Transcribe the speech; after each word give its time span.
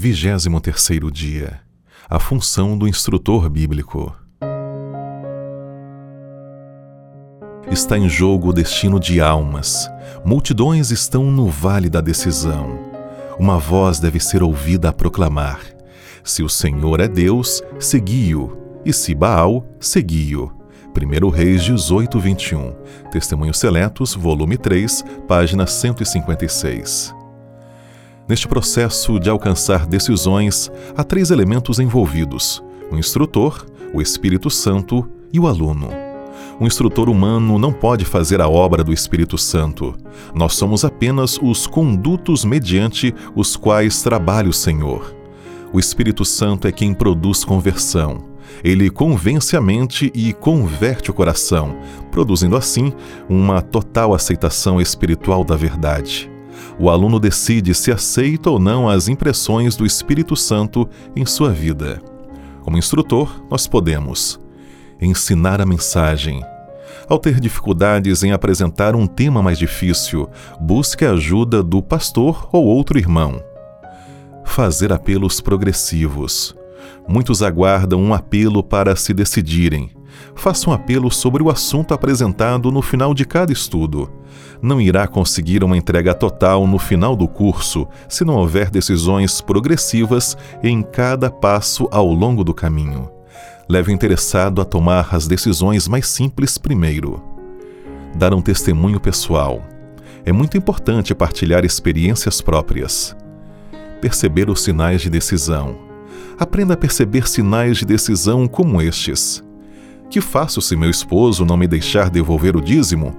Vigésimo 0.00 0.60
terceiro 0.60 1.10
dia. 1.10 1.58
A 2.08 2.20
função 2.20 2.78
do 2.78 2.86
instrutor 2.86 3.50
bíblico. 3.50 4.14
Está 7.68 7.98
em 7.98 8.08
jogo 8.08 8.50
o 8.50 8.52
destino 8.52 9.00
de 9.00 9.20
almas. 9.20 9.90
Multidões 10.24 10.92
estão 10.92 11.32
no 11.32 11.48
vale 11.48 11.90
da 11.90 12.00
decisão. 12.00 12.78
Uma 13.40 13.58
voz 13.58 13.98
deve 13.98 14.20
ser 14.20 14.40
ouvida 14.40 14.90
a 14.90 14.92
proclamar: 14.92 15.58
Se 16.22 16.44
o 16.44 16.48
Senhor 16.48 17.00
é 17.00 17.08
Deus, 17.08 17.60
segui-o, 17.80 18.56
e 18.84 18.92
se 18.92 19.16
Baal, 19.16 19.66
segui-o. 19.80 20.52
1 20.96 21.28
Reis 21.28 21.64
18, 21.64 22.20
21. 22.20 22.72
Testemunhos 23.10 23.58
Seletos, 23.58 24.14
volume 24.14 24.56
3, 24.56 25.04
página 25.26 25.66
156. 25.66 27.17
Neste 28.28 28.46
processo 28.46 29.18
de 29.18 29.30
alcançar 29.30 29.86
decisões, 29.86 30.70
há 30.94 31.02
três 31.02 31.30
elementos 31.30 31.78
envolvidos: 31.78 32.62
o 32.92 32.96
instrutor, 32.96 33.64
o 33.94 34.02
Espírito 34.02 34.50
Santo 34.50 35.08
e 35.32 35.40
o 35.40 35.46
aluno. 35.46 35.88
O 36.60 36.66
instrutor 36.66 37.08
humano 37.08 37.58
não 37.58 37.72
pode 37.72 38.04
fazer 38.04 38.40
a 38.42 38.48
obra 38.48 38.84
do 38.84 38.92
Espírito 38.92 39.38
Santo. 39.38 39.94
Nós 40.34 40.54
somos 40.54 40.84
apenas 40.84 41.38
os 41.40 41.66
condutos 41.66 42.44
mediante 42.44 43.14
os 43.34 43.56
quais 43.56 44.02
trabalha 44.02 44.50
o 44.50 44.52
Senhor. 44.52 45.14
O 45.72 45.78
Espírito 45.78 46.24
Santo 46.24 46.68
é 46.68 46.72
quem 46.72 46.92
produz 46.92 47.44
conversão. 47.44 48.24
Ele 48.62 48.90
convence 48.90 49.56
a 49.56 49.60
mente 49.60 50.10
e 50.14 50.32
converte 50.34 51.10
o 51.10 51.14
coração, 51.14 51.76
produzindo 52.10 52.56
assim 52.56 52.92
uma 53.28 53.62
total 53.62 54.12
aceitação 54.12 54.80
espiritual 54.80 55.44
da 55.44 55.54
verdade 55.54 56.30
o 56.78 56.88
aluno 56.90 57.18
decide 57.18 57.74
se 57.74 57.90
aceita 57.90 58.50
ou 58.50 58.58
não 58.58 58.88
as 58.88 59.08
impressões 59.08 59.76
do 59.76 59.84
Espírito 59.84 60.36
Santo 60.36 60.88
em 61.14 61.26
sua 61.26 61.50
vida. 61.50 62.00
Como 62.62 62.76
instrutor, 62.76 63.42
nós 63.50 63.66
podemos 63.66 64.38
ensinar 65.00 65.60
a 65.60 65.66
mensagem. 65.66 66.42
Ao 67.08 67.18
ter 67.18 67.40
dificuldades 67.40 68.22
em 68.22 68.32
apresentar 68.32 68.94
um 68.94 69.06
tema 69.06 69.42
mais 69.42 69.58
difícil, 69.58 70.28
busque 70.60 71.04
a 71.04 71.12
ajuda 71.12 71.62
do 71.62 71.82
pastor 71.82 72.48
ou 72.52 72.66
outro 72.66 72.98
irmão. 72.98 73.42
Fazer 74.44 74.92
apelos 74.92 75.40
progressivos. 75.40 76.54
Muitos 77.06 77.42
aguardam 77.42 78.00
um 78.02 78.12
apelo 78.12 78.62
para 78.62 78.94
se 78.96 79.14
decidirem. 79.14 79.97
Faça 80.34 80.70
um 80.70 80.72
apelo 80.72 81.10
sobre 81.10 81.42
o 81.42 81.50
assunto 81.50 81.94
apresentado 81.94 82.70
no 82.70 82.82
final 82.82 83.12
de 83.12 83.24
cada 83.24 83.52
estudo 83.52 84.10
não 84.60 84.80
irá 84.80 85.06
conseguir 85.06 85.62
uma 85.62 85.76
entrega 85.76 86.14
total 86.14 86.66
no 86.66 86.78
final 86.78 87.14
do 87.14 87.28
curso 87.28 87.86
se 88.08 88.24
não 88.24 88.36
houver 88.36 88.70
decisões 88.70 89.40
progressivas 89.40 90.36
em 90.62 90.82
cada 90.82 91.30
passo 91.30 91.88
ao 91.90 92.12
longo 92.12 92.42
do 92.42 92.52
caminho. 92.52 93.10
Leve 93.68 93.92
o 93.92 93.94
interessado 93.94 94.60
a 94.60 94.64
tomar 94.64 95.14
as 95.14 95.26
decisões 95.26 95.86
mais 95.86 96.06
simples 96.08 96.56
primeiro. 96.58 97.22
Dar 98.16 98.32
um 98.32 98.40
testemunho 98.40 98.98
pessoal. 98.98 99.62
É 100.24 100.32
muito 100.32 100.56
importante 100.56 101.14
partilhar 101.14 101.64
experiências 101.64 102.40
próprias. 102.40 103.16
Perceber 104.00 104.48
os 104.50 104.62
sinais 104.62 105.02
de 105.02 105.10
decisão. 105.10 105.76
Aprenda 106.38 106.74
a 106.74 106.76
perceber 106.76 107.28
sinais 107.28 107.78
de 107.78 107.84
decisão 107.84 108.48
como 108.48 108.80
estes. 108.80 109.44
Que 110.10 110.20
faço 110.20 110.62
se 110.62 110.74
meu 110.74 110.88
esposo 110.88 111.44
não 111.44 111.56
me 111.56 111.66
deixar 111.66 112.08
devolver 112.08 112.56
o 112.56 112.62
dízimo? 112.62 113.14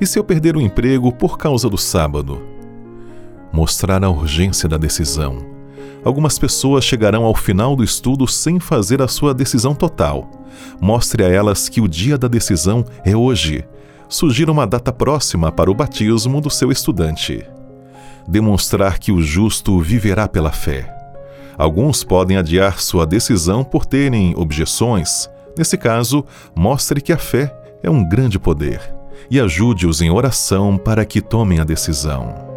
E 0.00 0.06
se 0.06 0.18
eu 0.18 0.24
perder 0.24 0.56
o 0.56 0.60
emprego 0.60 1.12
por 1.12 1.36
causa 1.36 1.68
do 1.68 1.76
sábado? 1.76 2.42
Mostrar 3.52 4.02
a 4.02 4.08
urgência 4.08 4.68
da 4.68 4.78
decisão. 4.78 5.44
Algumas 6.02 6.38
pessoas 6.38 6.84
chegarão 6.84 7.24
ao 7.24 7.34
final 7.34 7.76
do 7.76 7.84
estudo 7.84 8.26
sem 8.26 8.58
fazer 8.58 9.02
a 9.02 9.08
sua 9.08 9.34
decisão 9.34 9.74
total. 9.74 10.30
Mostre 10.80 11.24
a 11.24 11.28
elas 11.28 11.68
que 11.68 11.80
o 11.80 11.88
dia 11.88 12.16
da 12.16 12.26
decisão 12.26 12.84
é 13.04 13.14
hoje. 13.14 13.64
Sugira 14.08 14.50
uma 14.50 14.66
data 14.66 14.92
próxima 14.92 15.52
para 15.52 15.70
o 15.70 15.74
batismo 15.74 16.40
do 16.40 16.48
seu 16.48 16.72
estudante. 16.72 17.44
Demonstrar 18.26 18.98
que 18.98 19.12
o 19.12 19.20
justo 19.20 19.78
viverá 19.78 20.26
pela 20.26 20.50
fé. 20.50 20.96
Alguns 21.58 22.02
podem 22.02 22.38
adiar 22.38 22.80
sua 22.80 23.04
decisão 23.04 23.62
por 23.62 23.84
terem 23.84 24.32
objeções. 24.36 25.28
Nesse 25.60 25.76
caso, 25.76 26.24
mostre 26.56 27.02
que 27.02 27.12
a 27.12 27.18
fé 27.18 27.54
é 27.82 27.90
um 27.90 28.02
grande 28.02 28.38
poder 28.38 28.80
e 29.30 29.38
ajude-os 29.38 30.00
em 30.00 30.10
oração 30.10 30.78
para 30.78 31.04
que 31.04 31.20
tomem 31.20 31.60
a 31.60 31.64
decisão. 31.64 32.49